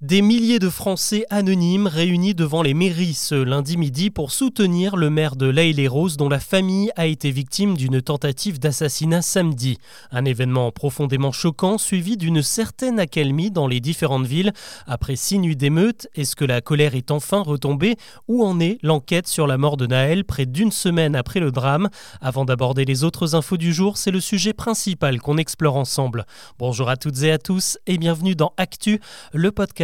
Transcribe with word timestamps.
Des 0.00 0.22
milliers 0.22 0.58
de 0.58 0.68
Français 0.68 1.24
anonymes 1.30 1.86
réunis 1.86 2.34
devant 2.34 2.62
les 2.62 2.74
mairies 2.74 3.14
ce 3.14 3.36
lundi 3.36 3.76
midi 3.76 4.10
pour 4.10 4.32
soutenir 4.32 4.96
le 4.96 5.08
maire 5.08 5.36
de 5.36 5.46
laïle 5.46 5.76
les 5.76 5.86
roses 5.86 6.16
dont 6.16 6.28
la 6.28 6.40
famille 6.40 6.90
a 6.96 7.06
été 7.06 7.30
victime 7.30 7.76
d'une 7.76 8.02
tentative 8.02 8.58
d'assassinat 8.58 9.22
samedi. 9.22 9.78
Un 10.10 10.24
événement 10.24 10.72
profondément 10.72 11.30
choquant 11.30 11.78
suivi 11.78 12.16
d'une 12.16 12.42
certaine 12.42 12.98
accalmie 12.98 13.52
dans 13.52 13.68
les 13.68 13.80
différentes 13.80 14.26
villes. 14.26 14.52
Après 14.88 15.14
six 15.14 15.38
nuits 15.38 15.54
d'émeutes, 15.54 16.08
est-ce 16.16 16.34
que 16.34 16.44
la 16.44 16.60
colère 16.60 16.96
est 16.96 17.12
enfin 17.12 17.40
retombée? 17.40 17.94
Où 18.26 18.44
en 18.44 18.58
est 18.58 18.78
l'enquête 18.82 19.28
sur 19.28 19.46
la 19.46 19.58
mort 19.58 19.76
de 19.76 19.86
Naël 19.86 20.24
près 20.24 20.44
d'une 20.44 20.72
semaine 20.72 21.14
après 21.14 21.38
le 21.38 21.52
drame? 21.52 21.88
Avant 22.20 22.44
d'aborder 22.44 22.84
les 22.84 23.04
autres 23.04 23.36
infos 23.36 23.56
du 23.56 23.72
jour, 23.72 23.96
c'est 23.96 24.10
le 24.10 24.20
sujet 24.20 24.54
principal 24.54 25.20
qu'on 25.20 25.38
explore 25.38 25.76
ensemble. 25.76 26.26
Bonjour 26.58 26.88
à 26.88 26.96
toutes 26.96 27.22
et 27.22 27.30
à 27.30 27.38
tous 27.38 27.78
et 27.86 27.96
bienvenue 27.96 28.34
dans 28.34 28.52
Actu, 28.56 29.00
le 29.32 29.52
podcast 29.52 29.83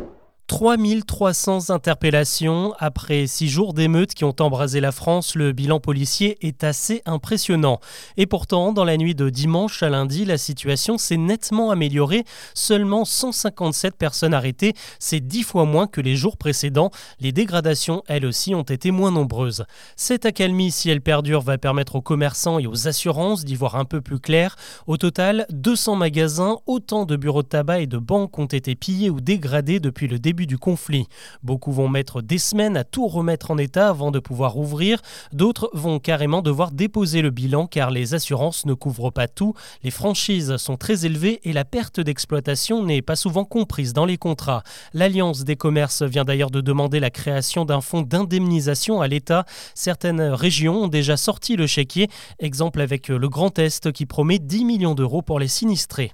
3300 0.51 1.69
interpellations. 1.69 2.73
Après 2.77 3.25
six 3.25 3.47
jours 3.47 3.73
d'émeutes 3.73 4.13
qui 4.13 4.25
ont 4.25 4.35
embrasé 4.41 4.81
la 4.81 4.91
France, 4.91 5.35
le 5.35 5.53
bilan 5.53 5.79
policier 5.79 6.45
est 6.45 6.65
assez 6.65 7.01
impressionnant. 7.05 7.79
Et 8.17 8.25
pourtant, 8.25 8.73
dans 8.73 8.83
la 8.83 8.97
nuit 8.97 9.15
de 9.15 9.29
dimanche 9.29 9.81
à 9.81 9.89
lundi, 9.89 10.25
la 10.25 10.37
situation 10.37 10.97
s'est 10.97 11.15
nettement 11.15 11.71
améliorée. 11.71 12.25
Seulement 12.53 13.05
157 13.05 13.95
personnes 13.95 14.33
arrêtées, 14.33 14.73
c'est 14.99 15.21
dix 15.21 15.43
fois 15.43 15.63
moins 15.63 15.87
que 15.87 16.01
les 16.01 16.17
jours 16.17 16.35
précédents. 16.35 16.91
Les 17.21 17.31
dégradations, 17.31 18.03
elles 18.09 18.25
aussi, 18.25 18.53
ont 18.53 18.63
été 18.63 18.91
moins 18.91 19.11
nombreuses. 19.11 19.63
Cette 19.95 20.25
accalmie, 20.25 20.71
si 20.71 20.89
elle 20.89 20.99
perdure, 20.99 21.39
va 21.39 21.57
permettre 21.57 21.95
aux 21.95 22.01
commerçants 22.01 22.59
et 22.59 22.67
aux 22.67 22.89
assurances 22.89 23.45
d'y 23.45 23.55
voir 23.55 23.77
un 23.77 23.85
peu 23.85 24.01
plus 24.01 24.19
clair. 24.19 24.57
Au 24.85 24.97
total, 24.97 25.45
200 25.51 25.95
magasins, 25.95 26.57
autant 26.65 27.05
de 27.05 27.15
bureaux 27.15 27.41
de 27.41 27.47
tabac 27.47 27.79
et 27.79 27.87
de 27.87 27.97
banques 27.97 28.37
ont 28.37 28.47
été 28.47 28.75
pillés 28.75 29.09
ou 29.09 29.21
dégradés 29.21 29.79
depuis 29.79 30.09
le 30.09 30.19
début 30.19 30.40
du 30.47 30.57
conflit. 30.57 31.07
Beaucoup 31.43 31.71
vont 31.71 31.89
mettre 31.89 32.21
des 32.21 32.37
semaines 32.37 32.77
à 32.77 32.83
tout 32.83 33.07
remettre 33.07 33.51
en 33.51 33.57
état 33.57 33.89
avant 33.89 34.11
de 34.11 34.19
pouvoir 34.19 34.57
ouvrir, 34.57 35.01
d'autres 35.33 35.69
vont 35.73 35.99
carrément 35.99 36.41
devoir 36.41 36.71
déposer 36.71 37.21
le 37.21 37.29
bilan 37.29 37.67
car 37.67 37.91
les 37.91 38.13
assurances 38.13 38.65
ne 38.65 38.73
couvrent 38.73 39.11
pas 39.11 39.27
tout, 39.27 39.53
les 39.83 39.91
franchises 39.91 40.57
sont 40.57 40.77
très 40.77 41.05
élevées 41.05 41.39
et 41.43 41.53
la 41.53 41.65
perte 41.65 41.99
d'exploitation 41.99 42.83
n'est 42.83 43.01
pas 43.01 43.15
souvent 43.15 43.45
comprise 43.45 43.93
dans 43.93 44.05
les 44.05 44.17
contrats. 44.17 44.63
L'Alliance 44.93 45.43
des 45.43 45.55
commerces 45.55 46.03
vient 46.03 46.25
d'ailleurs 46.25 46.51
de 46.51 46.61
demander 46.61 46.99
la 46.99 47.09
création 47.09 47.65
d'un 47.65 47.81
fonds 47.81 48.01
d'indemnisation 48.01 49.01
à 49.01 49.07
l'État. 49.07 49.45
Certaines 49.75 50.21
régions 50.21 50.83
ont 50.83 50.87
déjà 50.87 51.17
sorti 51.17 51.55
le 51.55 51.67
chéquier, 51.67 52.09
exemple 52.39 52.81
avec 52.81 53.07
le 53.07 53.29
Grand 53.29 53.57
Est 53.59 53.91
qui 53.91 54.05
promet 54.05 54.39
10 54.39 54.65
millions 54.65 54.95
d'euros 54.95 55.21
pour 55.21 55.39
les 55.39 55.47
sinistrés. 55.47 56.11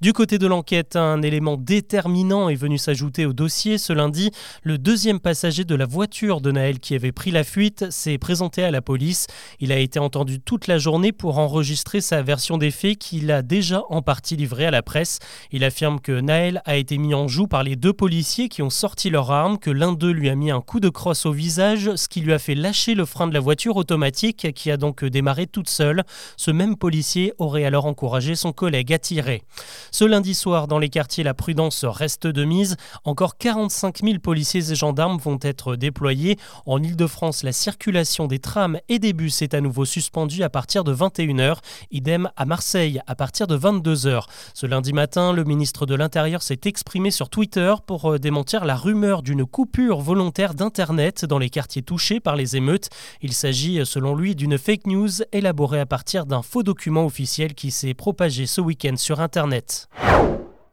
Du 0.00 0.12
côté 0.12 0.38
de 0.38 0.46
l'enquête, 0.46 0.96
un 0.96 1.22
élément 1.22 1.56
déterminant 1.56 2.48
est 2.48 2.56
venu 2.56 2.78
s'ajouter 2.78 3.26
au 3.26 3.32
dossier. 3.32 3.61
Ce 3.62 3.92
lundi, 3.92 4.32
le 4.64 4.76
deuxième 4.76 5.20
passager 5.20 5.62
de 5.64 5.76
la 5.76 5.86
voiture 5.86 6.40
de 6.40 6.50
Naël 6.50 6.80
qui 6.80 6.96
avait 6.96 7.12
pris 7.12 7.30
la 7.30 7.44
fuite 7.44 7.88
s'est 7.90 8.18
présenté 8.18 8.64
à 8.64 8.72
la 8.72 8.82
police. 8.82 9.28
Il 9.60 9.70
a 9.70 9.78
été 9.78 10.00
entendu 10.00 10.40
toute 10.40 10.66
la 10.66 10.78
journée 10.78 11.12
pour 11.12 11.38
enregistrer 11.38 12.00
sa 12.00 12.22
version 12.22 12.58
des 12.58 12.72
faits 12.72 12.98
qu'il 12.98 13.30
a 13.30 13.40
déjà 13.42 13.82
en 13.88 14.02
partie 14.02 14.34
livrée 14.34 14.66
à 14.66 14.72
la 14.72 14.82
presse. 14.82 15.20
Il 15.52 15.62
affirme 15.62 16.00
que 16.00 16.20
Naël 16.20 16.60
a 16.64 16.76
été 16.76 16.98
mis 16.98 17.14
en 17.14 17.28
joue 17.28 17.46
par 17.46 17.62
les 17.62 17.76
deux 17.76 17.92
policiers 17.92 18.48
qui 18.48 18.62
ont 18.62 18.70
sorti 18.70 19.10
leurs 19.10 19.30
armes, 19.30 19.58
que 19.58 19.70
l'un 19.70 19.92
d'eux 19.92 20.10
lui 20.10 20.28
a 20.28 20.34
mis 20.34 20.50
un 20.50 20.60
coup 20.60 20.80
de 20.80 20.88
crosse 20.88 21.24
au 21.24 21.32
visage, 21.32 21.94
ce 21.94 22.08
qui 22.08 22.20
lui 22.20 22.32
a 22.32 22.40
fait 22.40 22.56
lâcher 22.56 22.96
le 22.96 23.04
frein 23.04 23.28
de 23.28 23.34
la 23.34 23.40
voiture 23.40 23.76
automatique 23.76 24.52
qui 24.54 24.72
a 24.72 24.76
donc 24.76 25.04
démarré 25.04 25.46
toute 25.46 25.68
seule. 25.68 26.02
Ce 26.36 26.50
même 26.50 26.76
policier 26.76 27.32
aurait 27.38 27.64
alors 27.64 27.86
encouragé 27.86 28.34
son 28.34 28.52
collègue 28.52 28.92
à 28.92 28.98
tirer. 28.98 29.44
Ce 29.92 30.04
lundi 30.04 30.34
soir, 30.34 30.66
dans 30.66 30.80
les 30.80 30.88
quartiers, 30.88 31.22
la 31.22 31.34
prudence 31.34 31.84
reste 31.84 32.26
de 32.26 32.44
mise. 32.44 32.76
Encore 33.04 33.36
45 33.52 33.98
000 34.02 34.18
policiers 34.18 34.72
et 34.72 34.74
gendarmes 34.74 35.18
vont 35.18 35.38
être 35.42 35.76
déployés. 35.76 36.38
En 36.64 36.82
Ile-de-France, 36.82 37.42
la 37.42 37.52
circulation 37.52 38.26
des 38.26 38.38
trams 38.38 38.78
et 38.88 38.98
des 38.98 39.12
bus 39.12 39.42
est 39.42 39.52
à 39.52 39.60
nouveau 39.60 39.84
suspendue 39.84 40.42
à 40.42 40.48
partir 40.48 40.84
de 40.84 40.94
21h. 40.94 41.58
Idem 41.90 42.30
à 42.34 42.46
Marseille 42.46 43.02
à 43.06 43.14
partir 43.14 43.46
de 43.46 43.58
22h. 43.58 44.22
Ce 44.54 44.64
lundi 44.64 44.94
matin, 44.94 45.34
le 45.34 45.44
ministre 45.44 45.84
de 45.84 45.94
l'Intérieur 45.94 46.40
s'est 46.40 46.60
exprimé 46.64 47.10
sur 47.10 47.28
Twitter 47.28 47.74
pour 47.86 48.12
euh, 48.12 48.18
démentir 48.18 48.64
la 48.64 48.74
rumeur 48.74 49.22
d'une 49.22 49.44
coupure 49.44 50.00
volontaire 50.00 50.54
d'Internet 50.54 51.26
dans 51.26 51.38
les 51.38 51.50
quartiers 51.50 51.82
touchés 51.82 52.20
par 52.20 52.36
les 52.36 52.56
émeutes. 52.56 52.88
Il 53.20 53.34
s'agit, 53.34 53.84
selon 53.84 54.16
lui, 54.16 54.34
d'une 54.34 54.56
fake 54.56 54.86
news 54.86 55.10
élaborée 55.32 55.80
à 55.80 55.86
partir 55.86 56.24
d'un 56.24 56.40
faux 56.40 56.62
document 56.62 57.04
officiel 57.04 57.52
qui 57.52 57.70
s'est 57.70 57.92
propagé 57.92 58.46
ce 58.46 58.62
week-end 58.62 58.96
sur 58.96 59.20
Internet. 59.20 59.90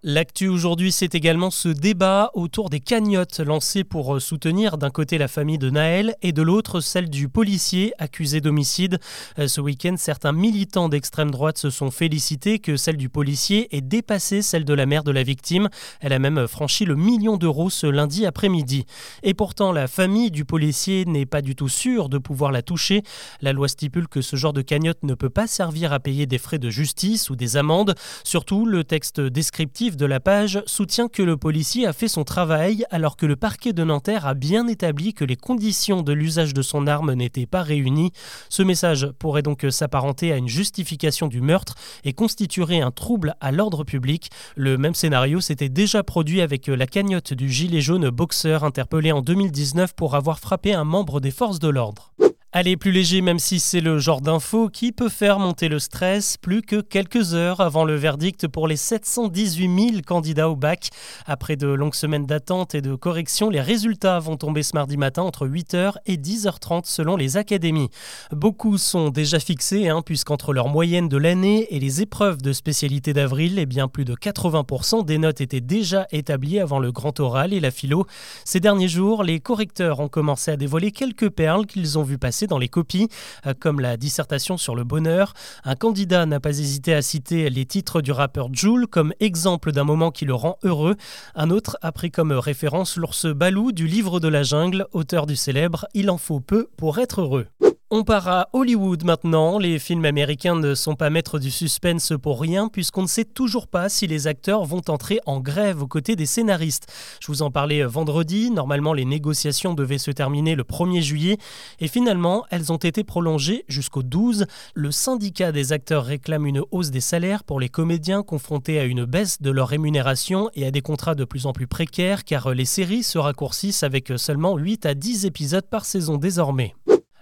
L'actu 0.02 0.48
aujourd'hui, 0.48 0.94
c'est 0.94 1.14
également 1.14 1.52
ce 1.52 1.68
débat 1.68 2.32
autour 2.34 2.70
des 2.70 2.80
cagnottes 2.80 3.42
lancées 3.42 3.84
pour 3.84 4.16
euh, 4.16 4.22
soutenir 4.22 4.78
d'un 4.78 4.92
côté 4.92 5.18
la 5.18 5.28
famille 5.28 5.58
de 5.58 5.70
Naël 5.70 6.16
et 6.22 6.32
de 6.32 6.42
l'autre 6.42 6.80
celle 6.80 7.10
du 7.10 7.28
policier 7.28 7.92
accusé 7.98 8.40
d'homicide. 8.40 9.00
Euh, 9.40 9.50
ce 9.50 9.60
week-end, 9.60 9.96
certains 9.98 10.32
militants 10.32 10.88
d'extrême 10.88 11.32
droite 11.32 11.58
se 11.58 11.70
sont 11.70 11.92
félicités 11.92 12.60
que 12.60 12.78
celle 12.78 12.96
du 12.96 13.10
policier 13.10 13.76
ait 13.76 13.82
dépassé 13.82 14.42
celle 14.42 14.64
de 14.64 14.74
la 14.74 14.86
mère 14.86 15.04
de 15.04 15.12
la 15.12 15.22
victime. 15.22 15.68
Elle 16.00 16.14
a 16.14 16.20
même 16.20 16.48
franchi 16.48 16.86
le 16.86 16.96
million 16.96 17.36
d'euros 17.36 17.70
ce 17.70 17.86
lundi 17.86 18.26
après-midi. 18.26 18.86
Et 19.24 19.34
pourtant, 19.34 19.74
la 19.74 19.90
famille 19.90 20.32
du 20.32 20.46
policier 20.46 21.04
n'est 21.04 21.26
pas 21.26 21.42
du 21.42 21.58
tout 21.58 21.68
sûre 21.68 22.08
de 22.08 22.20
pouvoir 22.20 22.54
la 22.54 22.62
toucher. 22.62 23.04
La 23.42 23.52
loi 23.52 23.68
stipule 23.68 24.08
que 24.08 24.22
ce 24.22 24.38
genre 24.38 24.54
de 24.54 24.62
cagnotte 24.62 25.04
ne 25.04 25.14
peut 25.14 25.30
pas 25.30 25.46
servir 25.46 25.92
à 25.92 26.00
payer 26.00 26.26
des 26.26 26.38
frais 26.38 26.58
de 26.58 26.70
justice 26.70 27.30
ou 27.30 27.36
des 27.36 27.58
amendes. 27.58 27.96
Surtout, 28.24 28.66
le 28.66 28.86
texte 28.86 29.20
descriptif 29.20 29.89
de 29.98 30.06
la 30.06 30.20
page 30.20 30.62
soutient 30.66 31.08
que 31.08 31.22
le 31.22 31.38
policier 31.38 31.86
a 31.86 31.94
fait 31.94 32.08
son 32.08 32.24
travail 32.24 32.86
alors 32.92 33.18
que 33.18 33.26
le 33.26 33.36
parquet 33.36 33.74
de 33.74 33.84
Nanterre 33.84 34.26
a 34.26 34.34
bien 34.34 34.68
établi 34.68 35.14
que 35.14 35.26
les 35.26 35.36
conditions 35.36 36.02
de 36.02 36.14
l'usage 36.14 36.54
de 36.54 36.62
son 36.62 36.88
arme 36.88 37.14
n'étaient 37.14 37.46
pas 37.46 37.64
réunies. 37.64 38.12
Ce 38.50 38.64
message 38.64 39.08
pourrait 39.20 39.42
donc 39.42 39.66
s'apparenter 39.70 40.32
à 40.32 40.38
une 40.38 40.48
justification 40.48 41.28
du 41.28 41.42
meurtre 41.42 41.76
et 42.04 42.14
constituerait 42.14 42.82
un 42.82 42.92
trouble 42.92 43.36
à 43.42 43.52
l'ordre 43.52 43.84
public. 43.84 44.30
Le 44.56 44.78
même 44.78 44.96
scénario 44.96 45.42
s'était 45.42 45.70
déjà 45.70 46.04
produit 46.04 46.42
avec 46.42 46.68
la 46.68 46.88
cagnotte 46.88 47.34
du 47.34 47.50
gilet 47.50 47.82
jaune 47.82 48.10
boxeur 48.10 48.64
interpellé 48.64 49.12
en 49.12 49.22
2019 49.22 49.94
pour 49.94 50.16
avoir 50.16 50.40
frappé 50.40 50.74
un 50.74 50.84
membre 50.84 51.20
des 51.20 51.32
forces 51.32 51.60
de 51.60 51.70
l'ordre. 51.70 52.12
Allez, 52.52 52.78
plus 52.78 52.92
léger, 52.92 53.22
même 53.22 53.38
si 53.38 53.60
c'est 53.60 53.80
le 53.80 54.00
genre 54.00 54.22
d'info 54.22 54.70
qui 54.70 54.92
peut 54.92 55.08
faire 55.08 55.38
monter 55.38 55.70
le 55.70 55.78
stress, 55.78 56.36
plus 56.36 56.64
que 56.64 56.82
quelques 56.82 57.36
heures 57.36 57.62
avant 57.62 57.86
le 57.86 57.94
verdict 57.94 58.48
pour 58.48 58.68
les 58.68 58.76
718 58.76 59.92
000 59.92 60.02
candidats 60.04 60.50
au 60.50 60.56
bac. 60.56 60.90
Après 61.28 61.58
de 61.58 61.68
longues 61.68 61.94
semaines 61.94 62.26
d'attente 62.26 62.74
et 62.74 62.82
de 62.82 62.96
correction, 62.96 63.52
les 63.52 63.62
résultats 63.62 64.18
vont 64.18 64.36
tomber 64.36 64.64
ce 64.64 64.74
mardi 64.74 64.98
matin 64.98 65.22
entre 65.22 65.48
8h 65.48 65.98
et 66.08 66.18
10h30 66.18 66.86
selon 66.86 67.18
les 67.18 67.38
académies. 67.38 67.92
Beaucoup 68.32 68.80
sont 68.80 69.10
déjà 69.10 69.40
fixés, 69.40 69.88
hein, 69.88 70.02
puisqu'entre 70.04 70.52
leur 70.52 70.70
moyenne 70.70 71.08
de 71.08 71.18
l'année 71.18 71.68
et 71.70 71.80
les 71.80 72.02
épreuves 72.02 72.42
de 72.42 72.52
spécialité 72.52 73.14
d'avril, 73.14 73.60
eh 73.60 73.68
bien 73.68 73.88
plus 73.88 74.06
de 74.06 74.16
80% 74.16 75.06
des 75.06 75.20
notes 75.20 75.40
étaient 75.40 75.62
déjà 75.62 76.08
établies 76.12 76.60
avant 76.60 76.80
le 76.80 76.92
grand 76.92 77.20
oral 77.20 77.54
et 77.54 77.60
la 77.60 77.70
philo. 77.70 78.08
Ces 78.44 78.60
derniers 78.60 78.88
jours, 78.88 79.22
les 79.24 79.40
correcteurs 79.40 80.00
ont 80.00 80.10
commencé 80.10 80.50
à 80.50 80.58
dévoiler 80.58 80.92
quelques 80.92 81.30
perles 81.30 81.68
qu'ils 81.68 82.00
ont 82.00 82.04
vu 82.04 82.18
passer 82.18 82.39
dans 82.48 82.58
les 82.58 82.70
copies, 82.70 83.10
euh, 83.46 83.54
comme 83.60 83.80
la 83.80 83.98
dissertation 83.98 84.58
sur 84.58 84.76
le 84.76 84.84
bonheur. 84.84 85.34
Un 85.64 85.76
candidat 85.76 86.26
n'a 86.26 86.40
pas 86.40 86.58
hésité 86.58 86.94
à 86.94 87.02
citer 87.02 87.50
les 87.50 87.66
titres 87.66 88.02
du 88.02 88.12
rappeur 88.12 88.50
Joule 88.54 88.88
comme 88.88 89.14
exemple 89.20 89.72
d'un 89.72 89.84
moment 89.84 90.12
qui 90.12 90.26
le 90.26 90.34
rend 90.34 90.58
heureux. 90.64 90.96
Un 91.36 91.50
autre 91.50 91.78
a 91.82 91.92
pris 91.92 92.12
comme 92.12 92.32
référence 92.32 92.98
l'ours 92.98 93.26
Balou 93.28 93.72
du 93.72 93.88
livre 93.88 94.20
de 94.20 94.28
la 94.28 94.44
jungle, 94.44 94.88
auteur 94.92 95.26
du 95.26 95.36
célèbre 95.36 95.88
Il 95.94 96.10
en 96.10 96.18
faut 96.18 96.40
peu 96.40 96.70
pour 96.78 97.00
être 97.00 97.22
heureux. 97.22 97.48
On 97.92 98.04
part 98.04 98.28
à 98.28 98.50
Hollywood 98.54 99.04
maintenant. 99.04 99.58
Les 99.58 99.80
films 99.80 100.06
américains 100.06 100.54
ne 100.54 100.76
sont 100.76 100.94
pas 100.94 101.10
maîtres 101.10 101.40
du 101.40 101.50
suspense 101.50 102.14
pour 102.22 102.40
rien 102.40 102.68
puisqu'on 102.68 103.02
ne 103.02 103.08
sait 103.08 103.26
toujours 103.26 103.66
pas 103.66 103.90
si 103.90 104.06
les 104.06 104.28
acteurs 104.28 104.64
vont 104.64 104.84
entrer 104.90 105.20
en 105.26 105.40
grève 105.40 105.82
aux 105.82 105.88
côtés 105.88 106.16
des 106.16 106.28
scénaristes. 106.28 106.86
Je 107.20 107.26
vous 107.26 107.42
en 107.42 107.50
parlais 107.50 107.84
vendredi. 107.84 108.52
Normalement, 108.52 108.94
les 108.94 109.06
négociations 109.06 109.74
devaient 109.74 109.98
se 109.98 110.12
terminer 110.12 110.54
le 110.54 110.62
1er 110.62 111.02
juillet 111.02 111.38
et 111.80 111.88
finalement, 111.88 112.46
elles 112.52 112.72
ont 112.72 112.78
été 112.78 113.04
prolongées 113.04 113.66
jusqu'au 113.68 114.04
12. 114.04 114.46
Le 114.76 114.92
syndicat 114.92 115.52
des 115.52 115.74
acteurs 115.74 116.06
réclame 116.06 116.46
une 116.46 116.62
hausse 116.70 116.92
des 116.92 117.02
salaires 117.02 117.44
pour 117.44 117.60
les 117.60 117.70
comédiens 117.70 118.22
confrontés 118.22 118.80
à 118.80 118.84
une 118.84 119.06
baisse 119.06 119.42
de 119.42 119.50
leur 119.50 119.68
rémunération 119.68 120.52
et 120.54 120.68
à 120.68 120.70
des 120.70 120.82
contrats 120.82 121.16
de 121.16 121.26
plus 121.26 121.48
en 121.48 121.54
plus 121.54 121.66
précaires 121.66 122.24
car 122.24 122.54
les 122.54 122.66
séries 122.66 123.02
se 123.02 123.18
raccourcissent 123.18 123.82
avec 123.82 124.14
seulement 124.18 124.58
8 124.58 124.86
à 124.86 124.94
10 124.94 125.26
épisodes 125.26 125.66
par 125.68 125.86
saison 125.86 126.18
désormais. 126.18 126.76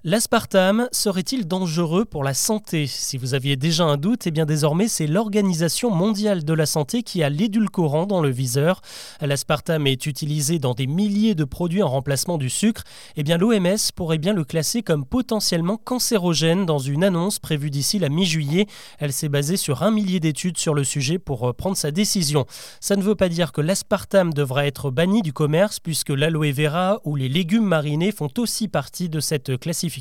L'aspartame 0.09 0.87
serait-il 0.93 1.49
dangereux 1.49 2.05
pour 2.05 2.23
la 2.23 2.33
santé? 2.33 2.87
Si 2.87 3.17
vous 3.17 3.33
aviez 3.33 3.57
déjà 3.57 3.83
un 3.83 3.97
doute, 3.97 4.25
eh 4.25 4.31
bien 4.31 4.45
désormais 4.45 4.87
c'est 4.87 5.05
l'Organisation 5.05 5.91
mondiale 5.91 6.45
de 6.45 6.53
la 6.53 6.65
santé 6.65 7.03
qui 7.03 7.23
a 7.23 7.29
l'édulcorant 7.29 8.05
dans 8.05 8.21
le 8.21 8.29
viseur. 8.29 8.79
L'aspartame 9.19 9.85
est 9.85 10.05
utilisé 10.05 10.59
dans 10.59 10.73
des 10.73 10.87
milliers 10.87 11.35
de 11.35 11.43
produits 11.43 11.83
en 11.83 11.89
remplacement 11.89 12.37
du 12.37 12.49
sucre. 12.49 12.85
Eh 13.17 13.23
bien 13.23 13.37
l'OMS 13.37 13.75
pourrait 13.97 14.17
bien 14.17 14.31
le 14.31 14.45
classer 14.45 14.81
comme 14.81 15.05
potentiellement 15.05 15.75
cancérogène 15.75 16.65
dans 16.65 16.79
une 16.79 17.03
annonce 17.03 17.39
prévue 17.39 17.69
d'ici 17.69 17.99
la 17.99 18.07
mi-juillet. 18.07 18.65
Elle 18.99 19.11
s'est 19.11 19.27
basée 19.27 19.57
sur 19.57 19.83
un 19.83 19.91
millier 19.91 20.21
d'études 20.21 20.57
sur 20.57 20.73
le 20.73 20.85
sujet 20.85 21.19
pour 21.19 21.49
euh, 21.49 21.51
prendre 21.51 21.75
sa 21.75 21.91
décision. 21.91 22.45
Ça 22.79 22.95
ne 22.95 23.03
veut 23.03 23.15
pas 23.15 23.27
dire 23.27 23.51
que 23.51 23.59
l'aspartame 23.59 24.33
devra 24.33 24.67
être 24.67 24.89
banni 24.89 25.21
du 25.21 25.33
commerce 25.33 25.81
puisque 25.81 26.11
l'aloe 26.11 26.53
vera 26.53 27.01
ou 27.03 27.17
les 27.17 27.27
légumes 27.27 27.65
marinés 27.65 28.13
font 28.13 28.31
aussi 28.37 28.69
partie 28.69 29.09
de 29.09 29.19
cette 29.19 29.59
classification 29.59 29.96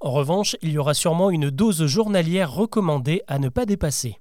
en 0.00 0.10
revanche, 0.10 0.56
il 0.62 0.72
y 0.72 0.78
aura 0.78 0.94
sûrement 0.94 1.30
une 1.30 1.50
dose 1.50 1.86
journalière 1.86 2.52
recommandée 2.52 3.22
à 3.26 3.38
ne 3.38 3.48
pas 3.48 3.66
dépasser. 3.66 4.18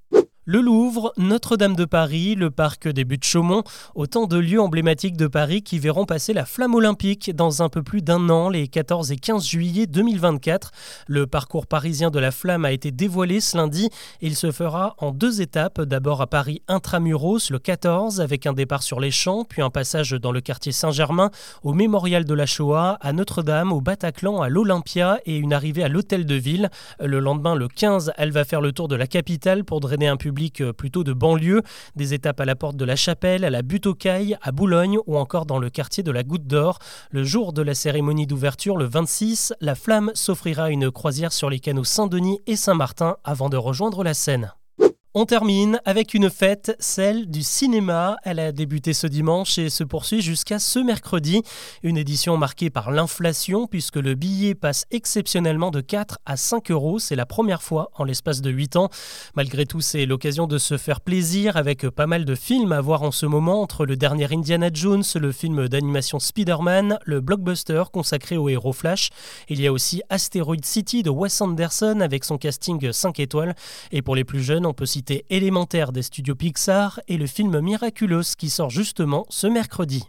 Le 0.49 0.61
Louvre, 0.61 1.11
Notre-Dame 1.17 1.75
de 1.75 1.83
Paris, 1.83 2.33
le 2.35 2.49
parc 2.49 2.87
des 2.87 3.03
Buttes-Chaumont, 3.03 3.63
autant 3.95 4.27
de 4.27 4.37
lieux 4.37 4.61
emblématiques 4.61 5.17
de 5.17 5.27
Paris 5.27 5.61
qui 5.61 5.77
verront 5.77 6.05
passer 6.05 6.31
la 6.31 6.45
flamme 6.45 6.73
olympique 6.73 7.35
dans 7.35 7.61
un 7.61 7.67
peu 7.67 7.83
plus 7.83 8.01
d'un 8.01 8.29
an, 8.29 8.47
les 8.47 8.69
14 8.69 9.11
et 9.11 9.17
15 9.17 9.45
juillet 9.45 9.87
2024. 9.87 10.71
Le 11.07 11.27
parcours 11.27 11.67
parisien 11.67 12.11
de 12.11 12.19
la 12.19 12.31
flamme 12.31 12.63
a 12.63 12.71
été 12.71 12.91
dévoilé 12.91 13.41
ce 13.41 13.57
lundi. 13.57 13.89
Il 14.21 14.37
se 14.37 14.53
fera 14.53 14.95
en 14.99 15.11
deux 15.11 15.41
étapes, 15.41 15.81
d'abord 15.81 16.21
à 16.21 16.27
Paris 16.27 16.61
intramuros 16.69 17.49
le 17.49 17.59
14 17.59 18.21
avec 18.21 18.47
un 18.47 18.53
départ 18.53 18.83
sur 18.83 19.01
les 19.01 19.11
champs, 19.11 19.43
puis 19.43 19.61
un 19.61 19.69
passage 19.69 20.11
dans 20.11 20.31
le 20.31 20.39
quartier 20.39 20.71
Saint-Germain, 20.71 21.29
au 21.63 21.73
mémorial 21.73 22.23
de 22.23 22.33
la 22.33 22.45
Shoah, 22.45 22.97
à 23.01 23.11
Notre-Dame, 23.11 23.73
au 23.73 23.81
Bataclan, 23.81 24.41
à 24.41 24.47
l'Olympia 24.47 25.19
et 25.25 25.35
une 25.35 25.51
arrivée 25.51 25.83
à 25.83 25.89
l'hôtel 25.89 26.25
de 26.25 26.35
ville. 26.35 26.69
Le 27.01 27.19
lendemain, 27.19 27.53
le 27.53 27.67
15, 27.67 28.13
elle 28.15 28.31
va 28.31 28.45
faire 28.45 28.61
le 28.61 28.71
tour 28.71 28.87
de 28.87 28.95
la 28.95 29.07
capitale 29.07 29.65
pour 29.65 29.81
drainer 29.81 30.07
un 30.07 30.15
public 30.15 30.36
euh, 30.61 30.73
plutôt 30.73 31.03
de 31.03 31.13
banlieue, 31.13 31.61
des 31.95 32.13
étapes 32.13 32.39
à 32.39 32.45
la 32.45 32.55
porte 32.55 32.77
de 32.77 32.85
la 32.85 32.95
Chapelle, 32.95 33.43
à 33.43 33.49
la 33.49 33.61
Butte 33.61 33.87
aux 33.87 33.95
Cailles, 33.95 34.37
à 34.41 34.51
Boulogne 34.51 34.97
ou 35.07 35.17
encore 35.17 35.45
dans 35.45 35.59
le 35.59 35.69
quartier 35.69 36.03
de 36.03 36.11
la 36.11 36.23
Goutte 36.23 36.47
d'Or. 36.47 36.79
Le 37.11 37.23
jour 37.23 37.53
de 37.53 37.61
la 37.61 37.75
cérémonie 37.75 38.27
d'ouverture, 38.27 38.77
le 38.77 38.85
26, 38.85 39.53
la 39.61 39.75
flamme 39.75 40.11
s'offrira 40.13 40.69
une 40.69 40.91
croisière 40.91 41.33
sur 41.33 41.49
les 41.49 41.59
canaux 41.59 41.83
Saint-Denis 41.83 42.39
et 42.47 42.55
Saint-Martin 42.55 43.17
avant 43.23 43.49
de 43.49 43.57
rejoindre 43.57 44.03
la 44.03 44.13
Seine. 44.13 44.56
On 45.19 45.25
termine 45.25 45.81
avec 45.83 46.13
une 46.13 46.29
fête, 46.29 46.75
celle 46.77 47.25
du 47.25 47.41
cinéma. 47.41 48.17
Elle 48.23 48.39
a 48.39 48.51
débuté 48.51 48.93
ce 48.93 49.07
dimanche 49.07 49.57
et 49.57 49.71
se 49.71 49.83
poursuit 49.83 50.21
jusqu'à 50.21 50.59
ce 50.59 50.77
mercredi. 50.77 51.41
Une 51.81 51.97
édition 51.97 52.37
marquée 52.37 52.69
par 52.69 52.91
l'inflation 52.91 53.65
puisque 53.65 53.95
le 53.95 54.13
billet 54.13 54.53
passe 54.53 54.85
exceptionnellement 54.91 55.71
de 55.71 55.81
4 55.81 56.19
à 56.27 56.37
5 56.37 56.69
euros. 56.69 56.99
C'est 56.99 57.15
la 57.15 57.25
première 57.25 57.63
fois 57.63 57.89
en 57.95 58.03
l'espace 58.03 58.41
de 58.41 58.51
8 58.51 58.75
ans. 58.75 58.89
Malgré 59.33 59.65
tout, 59.65 59.81
c'est 59.81 60.05
l'occasion 60.05 60.45
de 60.45 60.59
se 60.59 60.77
faire 60.77 61.01
plaisir 61.01 61.57
avec 61.57 61.89
pas 61.89 62.05
mal 62.05 62.23
de 62.23 62.35
films 62.35 62.71
à 62.71 62.79
voir 62.79 63.01
en 63.01 63.09
ce 63.09 63.25
moment 63.25 63.63
entre 63.63 63.87
le 63.87 63.95
dernier 63.95 64.31
Indiana 64.31 64.69
Jones, 64.71 65.03
le 65.15 65.31
film 65.31 65.67
d'animation 65.67 66.19
Spider-Man, 66.19 66.99
le 67.05 67.21
blockbuster 67.21 67.85
consacré 67.91 68.37
au 68.37 68.49
héros 68.49 68.71
Flash. 68.71 69.09
Il 69.49 69.59
y 69.59 69.65
a 69.65 69.73
aussi 69.73 70.03
Asteroid 70.11 70.57
City 70.61 71.01
de 71.01 71.09
Wes 71.09 71.41
Anderson 71.41 72.01
avec 72.01 72.23
son 72.23 72.37
casting 72.37 72.91
5 72.91 73.19
étoiles. 73.19 73.55
Et 73.91 74.03
pour 74.03 74.15
les 74.15 74.23
plus 74.23 74.43
jeunes, 74.43 74.67
on 74.67 74.75
peut 74.75 74.85
citer 74.85 75.06
élémentaire 75.29 75.91
des 75.91 76.01
studios 76.01 76.35
Pixar 76.35 76.99
et 77.07 77.17
le 77.17 77.27
film 77.27 77.59
Miraculous 77.59 78.35
qui 78.37 78.49
sort 78.49 78.69
justement 78.69 79.25
ce 79.29 79.47
mercredi. 79.47 80.03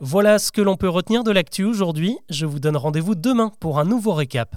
Voilà 0.00 0.38
ce 0.38 0.50
que 0.50 0.60
l'on 0.60 0.76
peut 0.76 0.88
retenir 0.88 1.24
de 1.24 1.30
l'actu 1.30 1.64
aujourd'hui. 1.64 2.18
Je 2.28 2.46
vous 2.46 2.60
donne 2.60 2.76
rendez-vous 2.76 3.14
demain 3.14 3.52
pour 3.60 3.78
un 3.78 3.84
nouveau 3.84 4.14
récap. 4.14 4.56